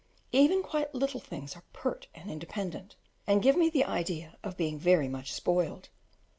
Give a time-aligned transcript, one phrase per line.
[0.31, 2.95] Even quite little things are pert and independent,
[3.27, 5.89] and give me the idea of being very much spoiled.